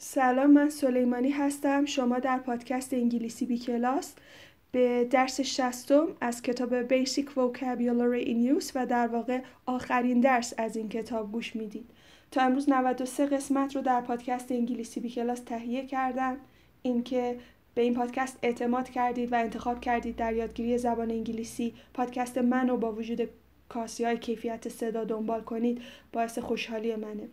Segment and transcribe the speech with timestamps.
[0.00, 1.84] سلام من سلیمانی هستم.
[1.84, 4.14] شما در پادکست انگلیسی بی کلاس.
[4.72, 10.76] به درس شستم از کتاب Basic Vocabulary in Use و در واقع آخرین درس از
[10.76, 11.90] این کتاب گوش می‌دید.
[12.30, 16.36] تا امروز 93 قسمت رو در پادکست انگلیسی بی کلاس تهیه کردم.
[16.82, 17.38] اینکه
[17.74, 22.92] به این پادکست اعتماد کردید و انتخاب کردید در یادگیری زبان انگلیسی پادکست منو با
[22.92, 23.28] وجود
[23.68, 27.28] کاسی های کیفیت صدا دنبال کنید باعث خوشحالی منه.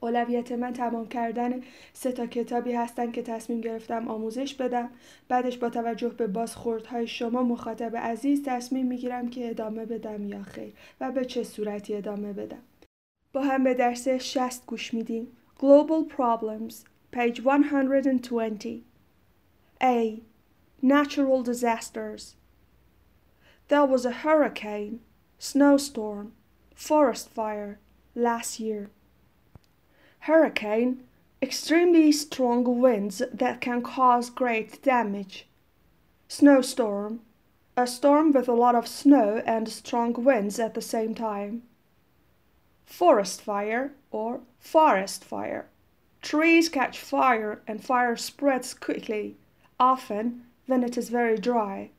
[0.00, 1.60] اولویت من تمام کردن
[1.92, 4.90] سه تا کتابی هستن که تصمیم گرفتم آموزش بدم.
[5.28, 10.72] بعدش با توجه به بازخوردهای شما مخاطب عزیز تصمیم می‌گیرم که ادامه بدم یا خیر
[11.00, 12.62] و به چه صورتی ادامه بدم.
[13.32, 15.28] با هم به درس 60 گوش میدیم.
[15.58, 16.74] Global Problems
[17.12, 18.84] page 120
[19.80, 20.20] A.
[20.82, 22.36] Natural disasters.
[23.68, 25.00] There was a hurricane,
[25.38, 26.32] snowstorm,
[26.74, 27.78] forest fire
[28.14, 28.90] last year.
[30.24, 31.02] Hurricane,
[31.40, 35.46] extremely strong winds that can cause great damage.
[36.28, 37.20] Snowstorm,
[37.74, 41.62] a storm with a lot of snow and strong winds at the same time.
[42.84, 45.68] Forest fire or forest fire.
[46.20, 49.38] Trees catch fire and fire spreads quickly,
[49.80, 51.90] often when it is very dry.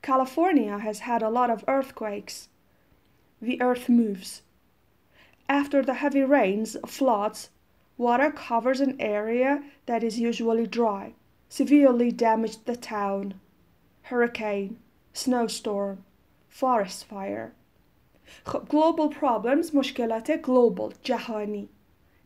[0.00, 2.48] California has had a lot of earthquakes.
[3.42, 4.40] The earth moves.
[5.50, 7.50] After the heavy rains, floods,
[7.97, 11.13] Water covers an area that is usually dry,
[11.49, 13.39] severely damaged the town.
[14.03, 14.77] Hurricane,
[15.13, 16.03] snowstorm,
[16.49, 17.53] forest fire.
[18.45, 21.69] خب global problems مشکلات global جهانی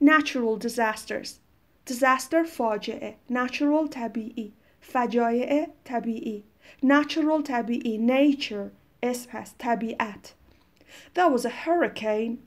[0.00, 1.40] natural disasters
[1.84, 6.44] disaster فاجعه natural طبیعی فجایع طبیعی
[6.82, 8.70] natural طبیعی nature
[9.02, 10.34] اسم هست طبیعت
[11.14, 12.38] There was a hurricane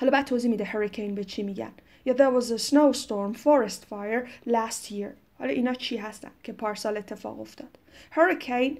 [0.00, 1.72] حالا بعد توضیح میده hurricane به چی میگن.
[2.04, 5.12] یا there was a snowstorm forest fire last year.
[5.38, 7.78] حالا اینا چی هستن که پارسال اتفاق افتاد؟
[8.12, 8.78] Hurricane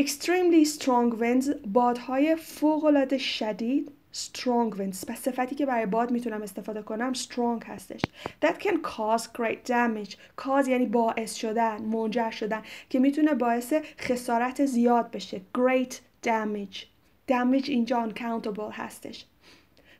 [0.00, 5.06] extremely strong winds بادهای فوق شدید strong winds.
[5.06, 8.00] پس صفتی که برای باد می‌تونم استفاده کنم strong هستش.
[8.44, 10.14] That can cause great damage.
[10.42, 15.40] Cause یعنی باعث شدن منجر شدن که می‌تونه باعث خسارت زیاد بشه.
[15.58, 15.92] Great
[16.26, 16.76] damage.
[17.30, 19.24] Damage اینجا uncountable هستش.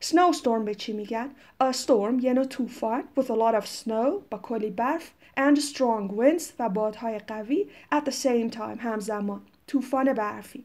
[0.00, 1.30] snowstorm به چی میگن
[1.62, 6.42] a storm یعنی طوفان with a lot of snow با کلی برف and strong winds
[6.58, 10.64] و بادهای قوی at the same time همزمان طوفان برفی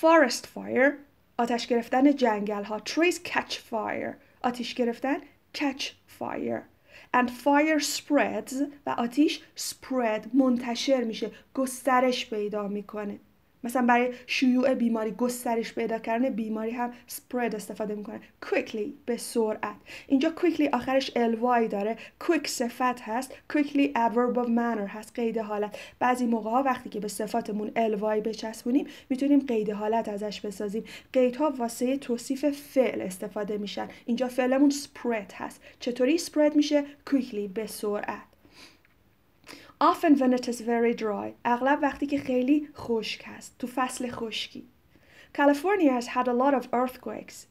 [0.00, 0.92] forest fire
[1.38, 5.16] آتش گرفتن جنگل ها trees catch fire آتش گرفتن
[5.54, 5.84] catch
[6.20, 6.62] fire
[7.16, 8.54] and fire spreads
[8.86, 13.20] و آتیش spread منتشر میشه گسترش پیدا میکنه
[13.63, 19.75] مثلا برای شیوع بیماری گسترش پیدا کردن بیماری هم spread استفاده می‌کنه quickly به سرعت.
[20.07, 21.97] اینجا quickly آخرش ly داره.
[22.23, 23.33] Quick صفت هست.
[23.53, 25.13] Quickly adverb of manner هست.
[25.15, 25.77] قید حالت.
[25.99, 30.83] بعضی موقع ها وقتی که به صفاتمون ly بچسبونیم می‌تونیم قید حالت ازش بسازیم.
[31.13, 33.87] قیدها واسه توصیف فعل استفاده میشن.
[34.05, 35.61] اینجا فعلمون spread هست.
[35.79, 38.32] چطوری spread میشه؟ Quickly به سرعت.
[39.83, 44.63] Often when it is very dry اغلب وقتی که خیلی خشک هست تو فصل خشکی.
[45.37, 47.47] California has had a lot of earthquakes.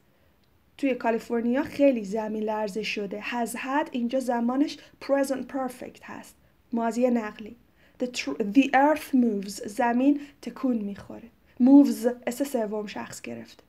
[0.79, 3.23] توی کالیفرنیا خیلی زمین لرزه شده.
[3.23, 6.37] Has had اینجا زمانش present perfect هست.
[6.73, 7.57] ماضی نقلی.
[8.03, 8.07] The,
[8.55, 9.69] the earth moves.
[9.69, 11.29] زمین تکون می‌خوره.
[11.61, 12.07] Moves.
[12.27, 13.63] اس سوم شخص گرفته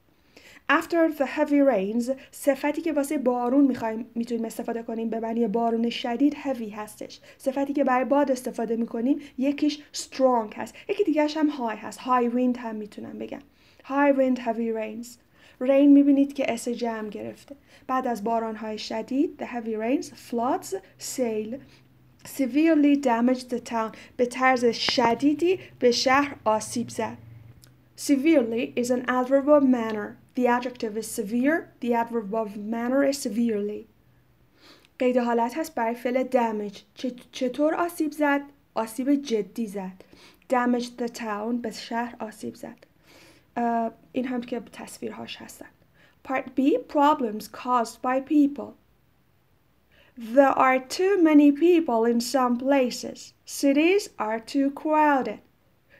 [0.70, 5.90] after the heavy rains صفتی که واسه بارون می‌خوایم می‌تونیم استفاده کنیم به معنی بارون
[5.90, 7.20] شدید heavy هستش.
[7.38, 10.76] صفتی که برای باد استفاده می‌کنیم یکیش strong هست.
[10.90, 12.00] یکی دیگرش هم high هست.
[12.00, 13.40] High wind هم می‌تونم بگم.
[13.84, 15.08] High wind heavy rains.
[15.62, 17.56] Rain می‌بینید که اس جمع گرفته.
[17.88, 20.76] بعد از باران های شدید the heavy rains floods
[21.16, 21.58] sail
[22.38, 23.96] severely damaged the town.
[24.18, 27.18] به طرز شدیدی به شهر آسیب زد.
[27.98, 31.57] Severely is an adverb of manner The adjective is severe.
[31.81, 33.87] The adverb of manner is severely.
[34.99, 36.79] قید حالت هست برای فعل damage.
[37.33, 38.41] چطور آسیب زد؟
[38.75, 40.05] آسیب جدی زد.
[40.49, 42.87] damage the town به شهر آسیب زد.
[44.13, 45.69] این هم که تصویرهاش هستن.
[46.29, 48.75] Part B problems caused by people.
[50.35, 53.33] There are too many people in some places.
[53.45, 55.41] Cities are too crowded.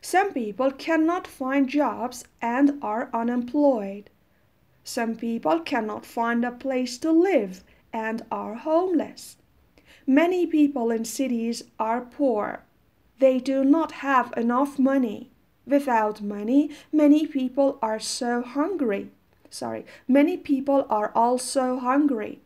[0.03, 4.05] Some people cannot find jobs and are unemployed.
[4.84, 7.64] Some people cannot find a place to live
[7.94, 9.38] and are homeless.
[10.06, 12.64] Many people in cities are poor.
[13.20, 15.30] They do not have enough money.
[15.66, 19.12] Without money, many people are so hungry.
[19.50, 22.42] Sorry, many people are also hungry.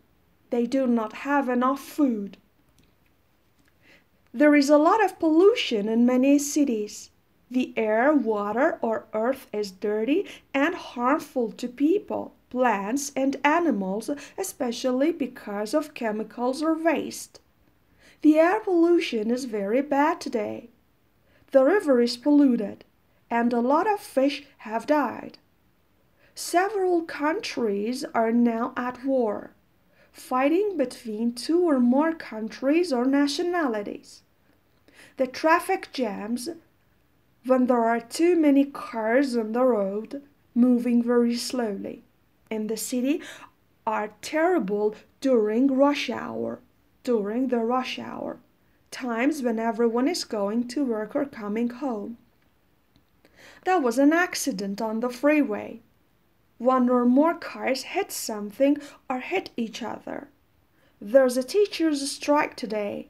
[0.49, 2.37] They do not have enough food.
[4.33, 7.09] There is a lot of pollution in many cities.
[7.49, 15.13] The air, water, or earth is dirty and harmful to people, plants, and animals, especially
[15.13, 17.39] because of chemicals or waste.
[18.21, 20.69] The air pollution is very bad today.
[21.51, 22.83] The river is polluted,
[23.29, 25.37] and a lot of fish have died.
[26.35, 29.51] Several countries are now at war,
[30.11, 34.23] fighting between two or more countries or nationalities.
[35.15, 36.49] The traffic jams
[37.47, 40.21] when there are too many cars on the road
[40.53, 42.03] moving very slowly
[42.49, 43.21] in the city
[43.85, 46.59] are terrible during rush hour
[47.03, 48.37] during the rush hour
[48.91, 52.17] times when everyone is going to work or coming home.
[53.63, 55.81] There was an accident on the freeway.
[56.57, 58.77] One or more cars hit something
[59.09, 60.29] or hit each other.
[60.99, 63.09] There's a teachers strike today.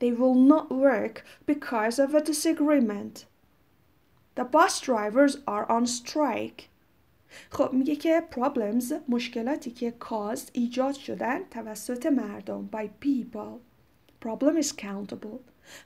[0.00, 3.24] They will not work because of a disagreement
[4.35, 6.69] The bus drivers are on strike.
[7.49, 13.59] خب میگه که problems مشکلاتی که caused ایجاد شدن توسط مردم by people
[14.25, 15.39] problem is countable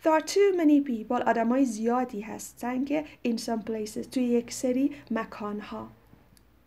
[0.03, 4.91] there are too many people آدمای زیادی هستن که in some places توی یک سری
[5.11, 5.89] مکانها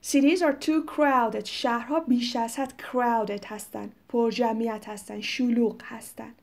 [0.03, 6.35] cities are too crowded شهرها بیش از حد crowded هستن پر جمعیت هستن شلوغ هستن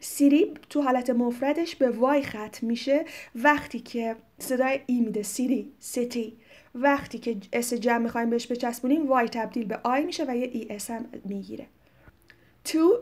[0.00, 3.04] city تو حالت مفردش به Y ختم میشه
[3.34, 5.22] وقتی که صدای ای میده.
[5.22, 6.36] city city.
[6.74, 10.90] وقتی که S جمع می‌خوایم بهش بچسبونیم Y تبدیل به I میشه و یه ES
[10.90, 11.66] هم می‌گیره.
[12.64, 12.98] too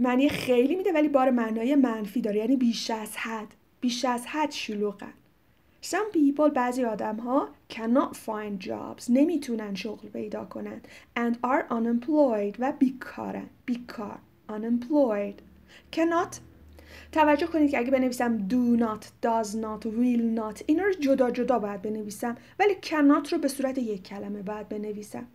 [0.00, 2.38] معنی خیلی میده ولی بار معنای منفی داره.
[2.38, 5.12] یعنی بیش از حد بیش از حد شلوغن.
[5.82, 10.80] Some people بعضی آدم ها cannot find jobs نمی‌تونن شغل پیدا کنن
[11.18, 13.50] and are unemployed و بیکارن.
[13.66, 15.53] بیکار unemployed.
[15.92, 16.36] Cannot.
[17.12, 21.58] توجه کنید که اگه بنویسم do not, does not, will not اینا رو جدا جدا
[21.58, 22.36] باید بنویسم.
[22.58, 25.26] ولی cannot رو به صورت یک کلمه باید بنویسم.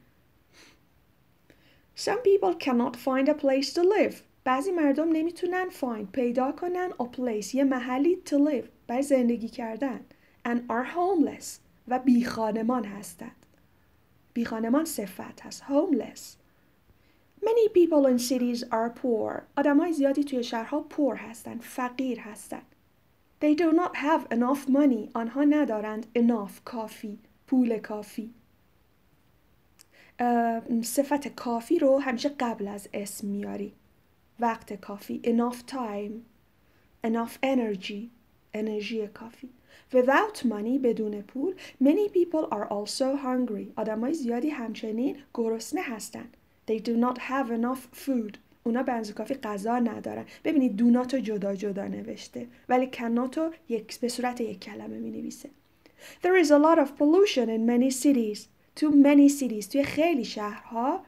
[1.97, 4.15] Some people cannot find a place to live.
[4.43, 9.99] بعضی مردم نمی‌تونن find پیدا کنن a place یه محلی to live برای زندگی کردن.
[10.47, 11.45] And are homeless.
[11.87, 13.45] و بیخانمان هستند.
[14.33, 15.63] بیخانمان صفت هست.
[15.63, 16.38] Homeless.
[17.41, 19.43] Many people in cities are poor.
[19.57, 21.57] آدمای زیادی توی شهرها poor هستن.
[21.59, 22.61] فقیر هستن.
[23.41, 25.09] They do not have enough money.
[25.13, 27.19] آنها ندارند enough کافی.
[27.47, 28.33] پول کافی.
[30.83, 33.73] صفت کافی رو همیشه قبل از اسم میاری.
[34.39, 35.21] وقت کافی.
[35.23, 36.13] enough time.
[37.07, 38.09] enough energy.
[38.53, 39.49] انرژی کافی.
[39.93, 43.73] Without money بدون پول many people are also hungry.
[43.75, 46.37] آدمای زیادی همچنین گرسنه هستند.
[46.69, 48.37] They do not have enough food.
[48.63, 50.25] اونا به کافی غذا ندارن.
[50.43, 55.11] ببینید دونات رو جدا جدا نوشته ولی کنات رو یک به صورت یک کلمه می
[55.11, 55.49] نویسه.
[56.23, 58.39] There is a lot of pollution in many cities.
[58.79, 59.67] To many cities.
[59.67, 61.05] توی خیلی شهرها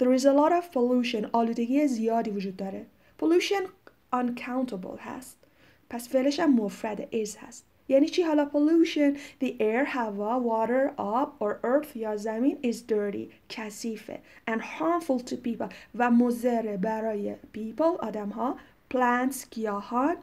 [0.00, 1.26] There is a lot of pollution.
[1.32, 2.86] آلودگی زیادی وجود داره.
[3.22, 3.62] Pollution
[4.14, 5.38] uncountable هست.
[5.90, 7.64] پس فعلش هم مفرد is هست.
[7.89, 13.33] یعنی چی حالا pollution the air هوا water آب or earth یا زمین is dirty
[13.49, 14.19] کثیفه
[14.49, 18.57] and harmful to people و مضر برای people آدم ها
[18.93, 20.15] plants گیاهان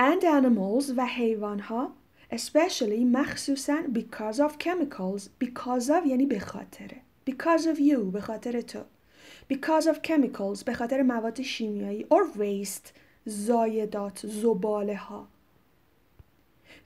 [0.00, 1.92] and animals و حیوان ها
[2.32, 6.96] especially مخصوصا because of chemicals because of یعنی به خاطره
[7.30, 8.80] because of you به خاطر تو
[9.52, 12.88] because of chemicals به خاطر مواد شیمیایی or waste
[13.24, 15.28] زایدات زباله ها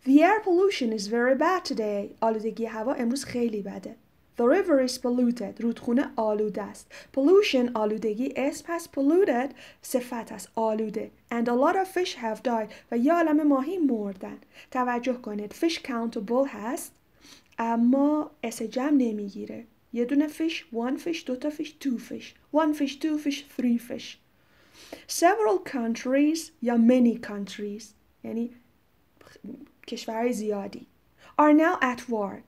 [0.06, 2.16] The air pollution is very bad today.
[2.20, 3.96] آلودگی هوا امروز خیلی بده.
[4.38, 5.60] The river is polluted.
[5.60, 6.92] رودخونه آلوده است.
[7.16, 8.90] Pollution آلودگی اسم هست.
[8.92, 9.50] Polluted
[9.82, 10.48] صفت است.
[10.54, 11.10] آلوده.
[11.30, 12.72] And a lot of fish have died.
[12.90, 14.38] و یه عالم ماهی مردن.
[14.70, 15.52] توجه کنید.
[15.52, 16.92] Fish countable هست.
[17.58, 19.64] اما اس جمع نمیگیره.
[19.92, 22.24] یه دونه fish, one fish, دو تا fish, two fish.
[22.52, 24.18] One fish, two fish, three fish.
[25.08, 27.84] Several countries یا many countries
[28.24, 28.50] یعنی
[29.89, 30.87] کشورهای زیادی.
[31.41, 32.41] Are now at war.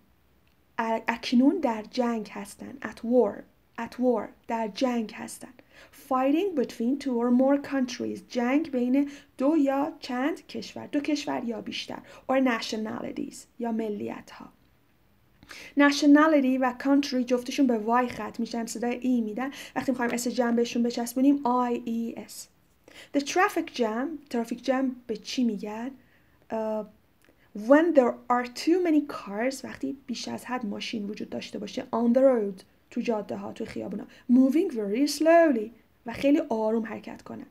[1.07, 3.43] اکنون در جنگ هستند at war.
[3.81, 4.27] At war.
[4.47, 5.61] در جنگ هستند
[6.09, 8.19] fighting between two or more countries.
[8.29, 11.99] جنگ بین دو یا چند کشور؟ دو کشور یا بیشتر.
[12.31, 13.35] Or nationalities.
[13.59, 14.49] یا ملیت ها
[15.79, 18.65] nationality و country جفتشون به وای خط میشن.
[18.65, 19.51] صدای ای میدن.
[19.75, 22.47] وقتی می‌خوایم اس جمع بهشون بچسبونیم I E S
[23.17, 24.33] the traffic jam.
[24.33, 25.91] Traffic jam به چی میگن؟
[27.56, 32.14] when there are too many cars وقتی بیش از حد ماشین وجود داشته باشه on
[32.14, 35.70] the road تو جاده ها تو خیابونا moving very slowly
[36.06, 37.46] و خیلی آروم حرکت کنن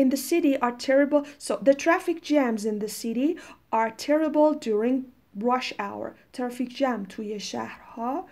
[0.00, 3.38] in the city are terrible so the traffic jams in the city
[3.72, 5.04] are terrible during
[5.40, 8.26] rush hour ترافیک جم توی شهرها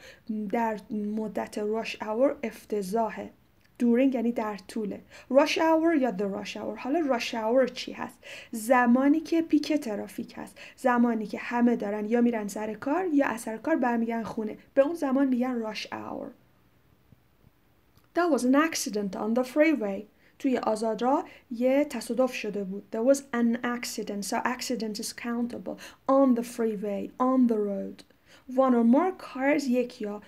[0.51, 3.31] در مدت rush hour افتضاحه
[3.82, 5.02] During یعنی در طوله
[5.34, 8.18] rush hour یا the rush hour حالا rush hour چی هست
[8.52, 13.42] زمانی که پیک ترافیک هست زمانی که همه دارن یا میرن سر کار یا از
[13.42, 16.28] سر کار برمیگن خونه به اون زمان میگن rush hour
[18.14, 20.04] There was an accident on the freeway
[20.40, 25.78] توی آزادراه یه تصادف شده بود There was an accident so accident is countable
[26.10, 28.04] on the freeway on the road
[28.56, 30.22] one or more cars یک یا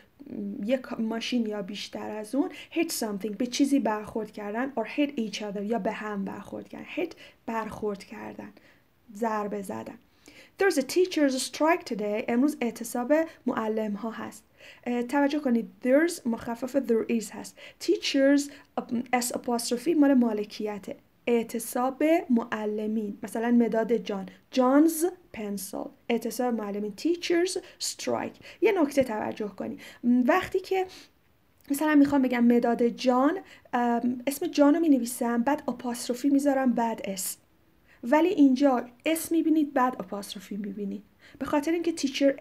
[0.65, 5.37] یک ماشین یا بیشتر از اون hit something به چیزی برخورد کردن or hit each
[5.37, 7.11] other یا به هم برخورد کردن hit
[7.45, 8.53] برخورد کردن
[9.15, 9.97] ضربه زدن.
[10.59, 13.13] There's a teacher's strike today امروز اعتصاب
[13.45, 14.43] معلم ها هست
[15.09, 17.55] توجه کنید there's مخفف there is هست.
[17.83, 18.41] Teachers
[19.15, 20.95] s apostrophe مال مالکیته.
[21.27, 24.29] اعتصاب معلمین مثلا مداد جان.
[24.51, 26.93] جانز پنسل اعتصاب معلمین.
[26.97, 28.45] Teachers strike.
[28.61, 30.85] یه نکته توجه کنید وقتی که
[31.71, 33.37] مثلا می‌خوام بگم مداد جان
[34.27, 37.39] اسم جان رو می نویسم بعد اپاستروفی می‌ذارم بعد اسم
[38.03, 41.03] ولی اینجا اسم می‌بینید بعد اپاستروفی می‌بینید
[41.39, 42.35] به خاطر اینکه teacher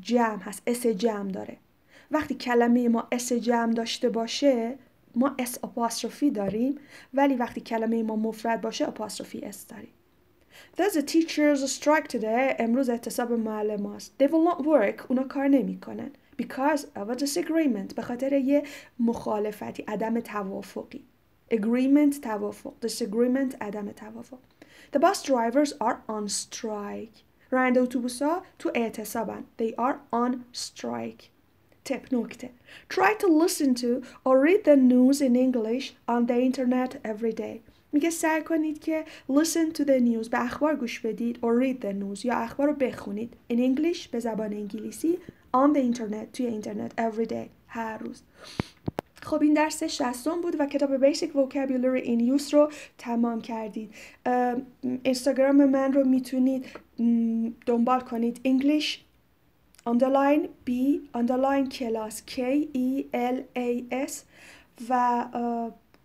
[0.00, 1.56] جمع هست S جمع داره.
[2.10, 4.78] وقتی کلمه ما S جمع داشته باشه
[5.16, 6.78] ما S apostrophe داریم
[7.14, 9.92] ولی وقتی کلمه ما مفرد باشه apostrophe S داریم
[10.76, 12.54] There's a teachers' strike today.
[12.58, 14.14] امروز اعتصاب معلم هست.
[14.22, 15.06] They will not work.
[15.10, 16.10] اونا کار نمی‌کنن.
[16.42, 17.94] Because of a disagreement.
[17.94, 18.62] به خاطر یه
[18.98, 19.84] مخالفتی.
[19.88, 21.04] عدم توافقی.
[21.52, 22.74] Agreement توافق.
[22.86, 24.38] Disagreement عدم توافق.
[24.96, 27.22] The bus drivers are on strike.
[27.50, 29.44] راننده اتوبوس ها تو اعتصابن.
[29.62, 31.35] They are on strike.
[31.88, 32.50] Tip نکته
[32.88, 37.60] Try to listen to or read the news in English on the internet every day.
[37.92, 41.92] میگه سعی کنید که listen to the news به اخبار گوش بدید or read the
[41.92, 45.18] news یا اخبار رو بخونید in English به زبان انگلیسی
[45.56, 48.22] on the internet توی اینترنت every day هر روز
[49.22, 53.90] خب این درس شستم بود و کتاب Basic Vocabulary in Use رو تمام کردید
[55.02, 56.66] اینستاگرام من رو می‌تونید
[57.66, 59.05] دنبال کنید English
[59.86, 60.70] underline B
[61.14, 62.38] underline کلاس K
[62.74, 64.12] E L A S.
[64.88, 65.24] و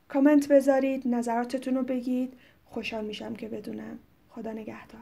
[0.07, 2.33] کامنت بذارید نظراتتون رو بگید.
[2.65, 3.99] خوشحال میشم که بدونم.
[4.29, 5.01] خدا نگهدار.